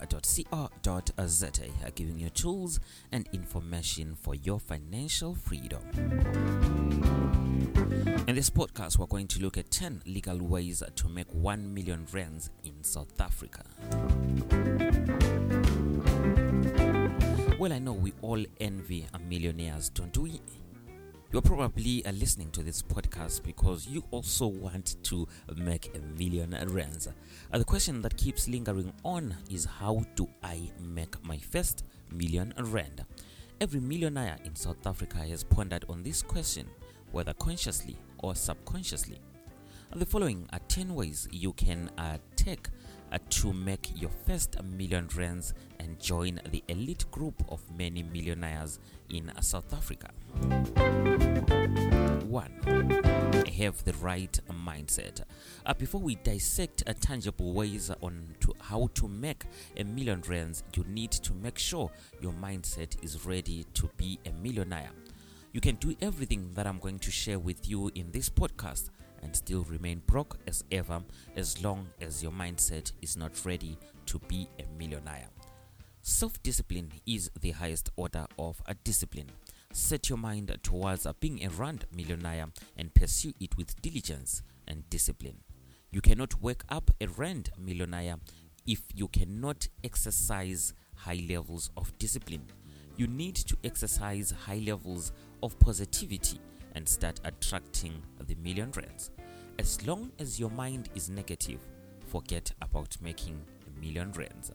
[0.00, 2.80] live.co.za, uh, giving you tools
[3.12, 5.80] and information for your financial freedom.
[8.26, 12.06] In this podcast, we're going to look at 10 legal ways to make 1 million
[12.12, 13.62] rands in South Africa.
[17.58, 20.40] Well, I know we all envy millionaires, don't we?
[21.32, 26.56] You're probably uh, listening to this podcast because you also want to make a million
[26.72, 27.06] rands.
[27.52, 32.52] Uh, the question that keeps lingering on is how do I make my first million
[32.58, 33.04] rand?
[33.60, 36.66] Every millionaire in South Africa has pondered on this question,
[37.12, 39.20] whether consciously or subconsciously.
[39.94, 42.66] The following are 10 ways you can uh, take
[43.18, 48.78] to make your first million rands and join the elite group of many millionaires
[49.08, 50.10] in uh, South Africa.
[52.26, 53.44] 1.
[53.58, 55.22] Have the right mindset.
[55.66, 59.44] Uh, before we dissect uh, tangible ways on to how to make
[59.76, 64.32] a million rands, you need to make sure your mindset is ready to be a
[64.42, 64.90] millionaire.
[65.52, 68.90] You can do everything that I'm going to share with you in this podcast
[69.22, 71.02] and still remain broke as ever
[71.36, 75.28] as long as your mindset is not ready to be a millionaire.
[76.02, 79.30] Self discipline is the highest order of a discipline.
[79.72, 82.46] Set your mind towards being a rand millionaire
[82.76, 85.38] and pursue it with diligence and discipline.
[85.90, 88.16] You cannot wake up a rand millionaire
[88.66, 92.46] if you cannot exercise high levels of discipline.
[92.96, 95.12] You need to exercise high levels
[95.42, 96.40] of positivity
[96.74, 99.10] and start attracting the million rands.
[99.58, 101.60] As long as your mind is negative,
[102.06, 104.52] forget about making a million rands.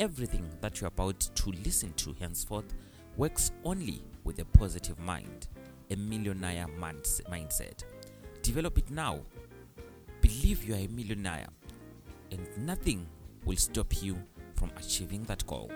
[0.00, 2.74] Everything that you're about to listen to henceforth
[3.16, 5.48] works only with a positive mind,
[5.90, 7.84] a millionaire mindset.
[8.42, 9.20] Develop it now.
[10.20, 11.48] Believe you are a millionaire,
[12.30, 13.06] and nothing
[13.44, 14.16] will stop you
[14.54, 15.70] from achieving that goal.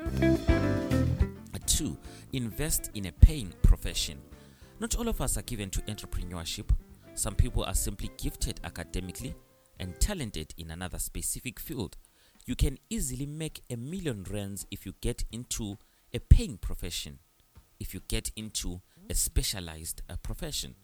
[1.70, 1.97] 2.
[2.32, 4.19] Invest in a paying profession.
[4.80, 6.70] Not all of us are given to entrepreneurship.
[7.12, 9.34] Some people are simply gifted academically
[9.78, 11.98] and talented in another specific field.
[12.46, 15.76] You can easily make a million rands if you get into
[16.14, 17.18] a paying profession,
[17.78, 18.80] if you get into
[19.10, 20.74] a specialized uh, profession.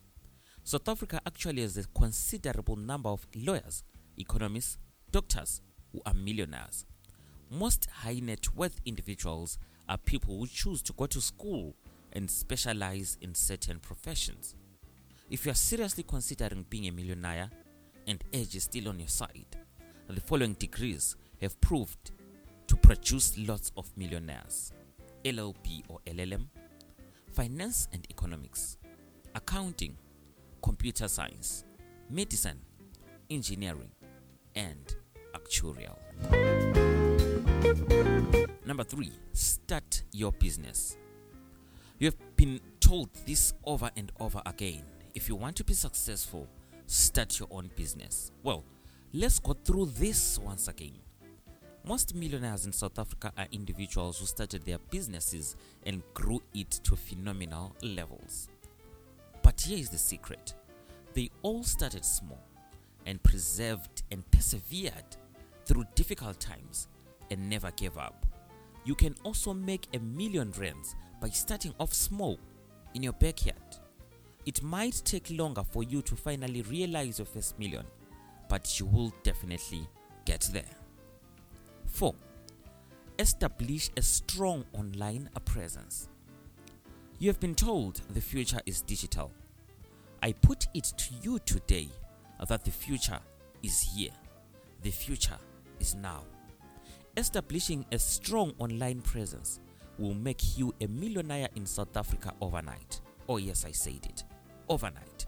[0.62, 3.82] South Africa actually has a considerable number of lawyers,
[4.18, 4.76] economists,
[5.10, 6.84] doctors who are millionaires.
[7.50, 9.58] Most high net worth individuals
[9.88, 11.74] are people who choose to go to school
[12.16, 14.54] and specialize in certain professions.
[15.30, 17.50] If you are seriously considering being a millionaire
[18.06, 19.54] and age is still on your side,
[20.08, 22.12] the following degrees have proved
[22.68, 24.72] to produce lots of millionaires
[25.24, 26.46] LLB or LLM,
[27.32, 28.78] finance and economics,
[29.34, 29.98] accounting,
[30.62, 31.64] computer science,
[32.08, 32.60] medicine,
[33.28, 33.90] engineering,
[34.54, 34.96] and
[35.34, 35.96] actuarial.
[38.64, 40.96] Number three, start your business.
[41.98, 44.82] You have been told this over and over again.
[45.14, 46.46] If you want to be successful,
[46.86, 48.32] start your own business.
[48.42, 48.64] Well,
[49.14, 50.98] let's go through this once again.
[51.86, 56.96] Most millionaires in South Africa are individuals who started their businesses and grew it to
[56.96, 58.50] phenomenal levels.
[59.42, 60.54] But here is the secret
[61.14, 62.42] they all started small
[63.06, 65.16] and preserved and persevered
[65.64, 66.88] through difficult times
[67.30, 68.26] and never gave up.
[68.84, 72.38] You can also make a million rands by starting off small
[72.94, 73.56] in your backyard.
[74.44, 77.84] It might take longer for you to finally realize your first million,
[78.48, 79.88] but you will definitely
[80.24, 80.62] get there.
[81.86, 82.14] 4.
[83.18, 86.08] Establish a strong online presence.
[87.18, 89.32] You have been told the future is digital.
[90.22, 91.88] I put it to you today
[92.46, 93.18] that the future
[93.62, 94.10] is here.
[94.82, 95.38] The future
[95.80, 96.24] is now.
[97.16, 99.60] Establishing a strong online presence
[99.98, 103.00] will make you a millionaire in South Africa overnight.
[103.28, 104.24] Oh, yes, I said it.
[104.68, 105.26] Overnight.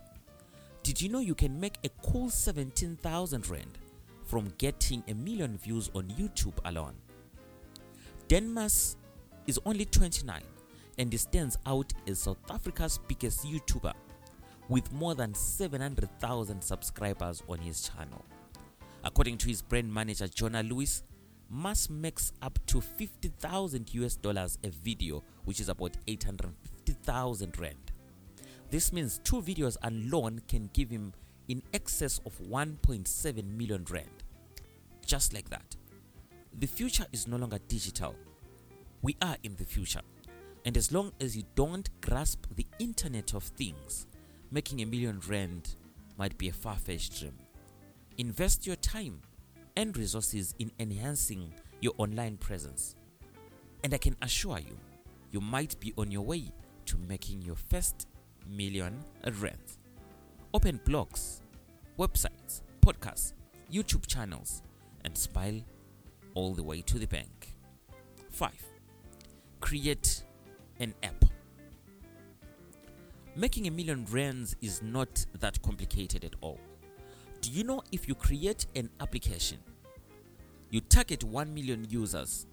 [0.83, 3.79] Did you know you can make a cool 17,000 Rand
[4.25, 6.95] from getting a million views on YouTube alone?
[8.29, 8.97] Denmas
[9.47, 10.43] is only 29
[10.99, 13.93] and stands out as South Africa's biggest YouTuber
[14.69, 18.25] with more than 700,000 subscribers on his channel.
[19.05, 21.05] According to his brand manager, Jonah Lewis,
[21.51, 27.93] Mas makes up to 50,000 US dollars a video, which is about 850,000 rand.
[28.71, 31.15] This means two videos alone can give him
[31.49, 34.25] in excess of 1.7 million rand.
[35.07, 35.75] Just like that.
[36.59, 38.15] The future is no longer digital.
[39.01, 40.03] We are in the future.
[40.67, 44.07] And as long as you don't grasp the Internet of Things,
[44.51, 45.77] making a million rand
[46.19, 47.39] might be a far fetched dream.
[48.19, 49.23] Invest your time
[49.79, 52.97] and resources in enhancing your online presence.
[53.85, 54.77] And I can assure you,
[55.31, 56.51] you might be on your way
[56.87, 58.09] to making your first
[58.51, 58.99] million
[59.41, 59.79] rands.
[60.53, 61.43] Open blogs,
[61.97, 63.35] websites, podcasts,
[63.73, 64.63] YouTube channels,
[65.05, 65.61] and smile
[66.35, 67.55] all the way to the bank.
[68.31, 68.51] 5.
[69.61, 70.25] Create
[70.81, 71.25] an app.
[73.37, 76.59] Making a million rands is not that complicated at all.
[77.41, 79.59] Do you know if you create an application,
[80.71, 82.47] you target 1 million users,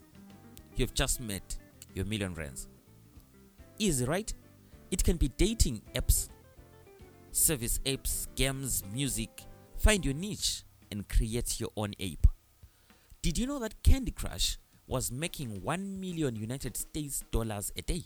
[0.76, 1.58] you've just met
[1.94, 2.68] your million rands?
[3.78, 4.34] Easy, right?
[4.92, 6.30] It can be dating apps,
[7.32, 9.44] service apps, games, music.
[9.78, 12.28] Find your niche and create your own app.
[13.22, 14.58] Did you know that Candy Crush
[14.88, 18.06] was making 1 million United States dollars a day?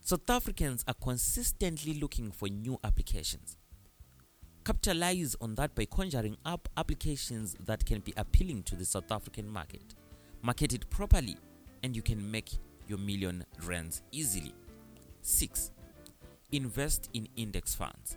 [0.00, 3.56] South Africans are consistently looking for new applications.
[4.64, 9.48] Capitalize on that by conjuring up applications that can be appealing to the South African
[9.48, 9.96] market.
[10.40, 11.36] Market it properly,
[11.82, 12.52] and you can make
[12.86, 14.54] your million rands easily.
[15.22, 15.72] 6.
[16.52, 18.16] Invest in index funds.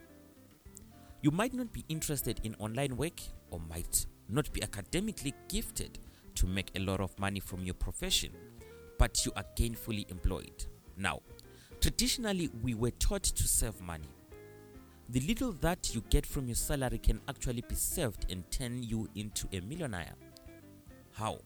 [1.23, 3.19] You might not be interested in online work
[3.49, 5.97] or might not be academically gifted
[6.35, 8.31] to make a lot of money from your profession,
[8.99, 10.67] but you are gainfully employed.
[10.95, 11.21] Now,
[11.81, 14.09] traditionally, we were taught to save money.
[15.09, 19.07] The little that you get from your salary can actually be saved and turn you
[19.15, 20.15] into a millionaire.
[21.13, 21.39] How?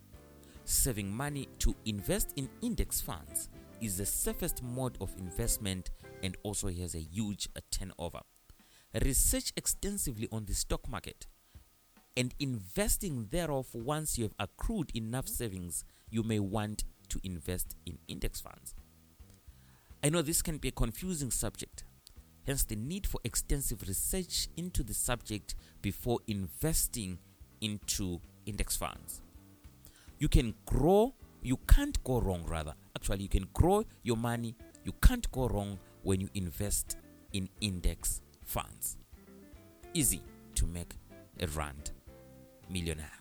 [0.63, 3.49] Saving money to invest in index funds
[3.81, 5.91] is the safest mode of investment
[6.23, 8.21] and also has a huge turnover.
[9.03, 11.27] Research extensively on the stock market
[12.15, 17.97] and investing thereof once you have accrued enough savings, you may want to invest in
[18.07, 18.73] index funds.
[20.03, 21.83] I know this can be a confusing subject,
[22.49, 25.53] hence, the need for extensive research into the subject
[25.83, 27.19] before investing
[27.61, 29.21] into index funds.
[30.17, 31.13] You can grow,
[31.43, 32.73] you can't go wrong, rather.
[32.95, 36.97] Actually, you can grow your money, you can't go wrong when you invest
[37.33, 38.97] in index funds.
[39.93, 40.23] Easy
[40.55, 40.95] to make
[41.39, 41.91] a rand
[42.67, 43.11] millionaire.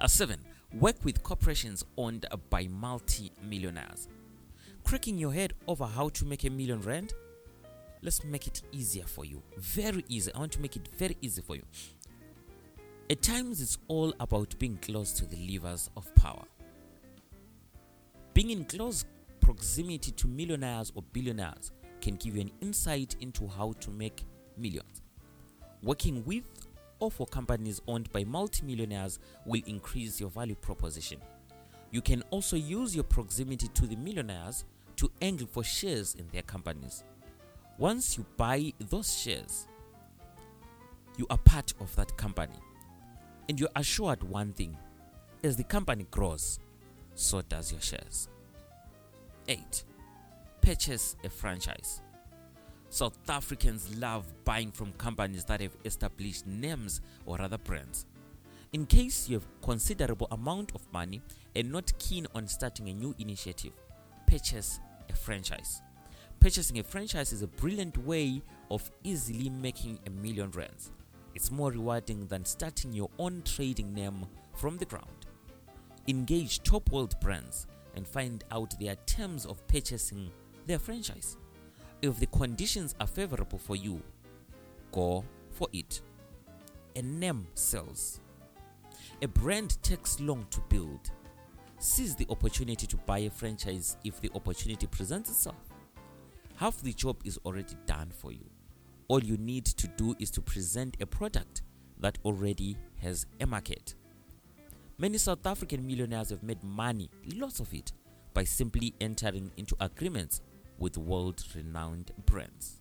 [0.00, 0.40] Uh, 7.
[0.80, 4.08] Work with corporations owned by multi millionaires.
[4.88, 7.12] Cracking your head over how to make a million rand?
[8.00, 9.42] Let's make it easier for you.
[9.58, 10.32] Very easy.
[10.34, 11.62] I want to make it very easy for you.
[13.10, 16.42] At times, it's all about being close to the levers of power.
[18.32, 19.04] Being in close
[19.40, 21.70] proximity to millionaires or billionaires
[22.00, 24.24] can give you an insight into how to make
[24.56, 25.02] millions.
[25.82, 26.44] Working with
[26.98, 31.20] or for companies owned by multimillionaires will increase your value proposition.
[31.90, 34.64] You can also use your proximity to the millionaires
[34.98, 37.04] to angle for shares in their companies.
[37.78, 39.66] Once you buy those shares,
[41.16, 42.58] you are part of that company.
[43.48, 44.76] And you're assured one thing
[45.42, 46.58] as the company grows,
[47.14, 48.28] so does your shares.
[49.48, 49.84] 8.
[50.60, 52.02] Purchase a franchise.
[52.90, 58.06] South Africans love buying from companies that have established names or other brands.
[58.72, 61.22] In case you have considerable amount of money
[61.54, 63.72] and not keen on starting a new initiative,
[64.26, 64.80] purchase
[65.10, 65.82] a franchise.
[66.40, 70.92] Purchasing a franchise is a brilliant way of easily making a million rands.
[71.34, 75.26] It's more rewarding than starting your own trading name from the ground.
[76.06, 80.30] Engage top world brands and find out their terms of purchasing
[80.66, 81.36] their franchise.
[82.02, 84.00] If the conditions are favorable for you,
[84.92, 86.00] go for it.
[86.96, 88.20] A name sells.
[89.20, 91.10] A brand takes long to build.
[91.80, 95.56] Seize the opportunity to buy a franchise if the opportunity presents itself.
[96.56, 98.44] Half the job is already done for you.
[99.06, 101.62] All you need to do is to present a product
[101.98, 103.94] that already has a market.
[104.98, 107.92] Many South African millionaires have made money, lots of it,
[108.34, 110.40] by simply entering into agreements
[110.78, 112.80] with world renowned brands.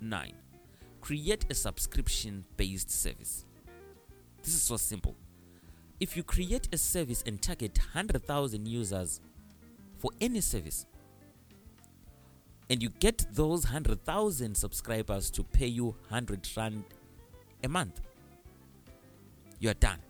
[0.00, 0.32] 9.
[1.00, 3.44] Create a subscription based service.
[4.42, 5.14] This is so simple.
[6.02, 9.20] If you create a service and target 100,000 users
[9.98, 10.84] for any service,
[12.68, 16.82] and you get those 100,000 subscribers to pay you 100 Rand
[17.62, 18.00] a month,
[19.60, 20.00] you are done.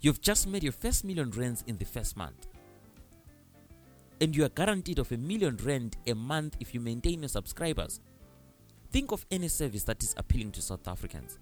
[0.00, 2.46] You've just made your first million rands in the first month
[4.20, 7.98] and you are guaranteed of a million rand a month if you maintain your subscribers.
[8.92, 11.40] Think of any service that is appealing to South Africans.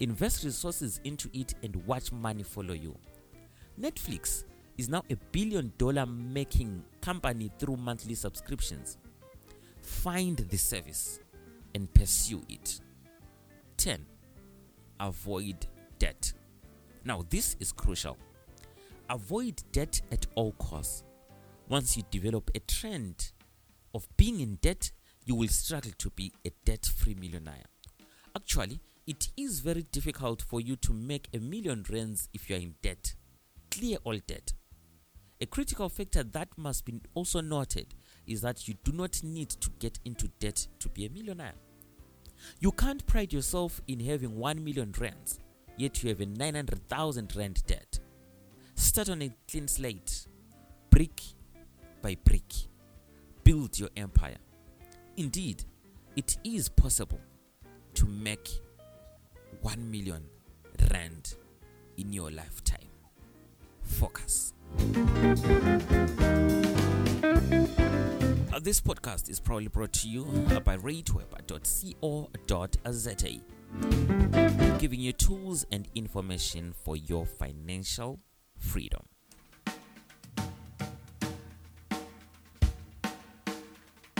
[0.00, 2.96] Invest resources into it and watch money follow you.
[3.78, 4.44] Netflix
[4.78, 8.96] is now a billion dollar making company through monthly subscriptions.
[9.82, 11.20] Find the service
[11.74, 12.80] and pursue it.
[13.76, 14.06] 10.
[15.00, 15.66] Avoid
[15.98, 16.32] debt.
[17.04, 18.16] Now, this is crucial.
[19.10, 21.04] Avoid debt at all costs.
[21.68, 23.32] Once you develop a trend
[23.94, 24.90] of being in debt,
[25.26, 27.66] you will struggle to be a debt free millionaire.
[28.34, 32.60] Actually, it is very difficult for you to make a million rands if you are
[32.60, 33.14] in debt.
[33.70, 34.52] Clear all debt.
[35.40, 37.94] A critical factor that must be also noted
[38.26, 41.54] is that you do not need to get into debt to be a millionaire.
[42.58, 45.40] You can't pride yourself in having 1 million rands,
[45.76, 47.98] yet you have a 900,000 rand debt.
[48.74, 50.26] Start on a clean slate,
[50.90, 51.22] brick
[52.02, 52.52] by brick.
[53.44, 54.38] Build your empire.
[55.16, 55.64] Indeed,
[56.16, 57.20] it is possible
[57.94, 58.48] to make
[59.62, 60.22] 1 million
[60.92, 61.34] rand
[61.96, 62.88] in your lifetime.
[63.82, 64.54] Focus.
[68.52, 70.24] Uh, this podcast is proudly brought to you
[70.64, 71.40] by rateweb.co.za,
[74.78, 78.18] giving you tools and information for your financial
[78.56, 79.02] freedom.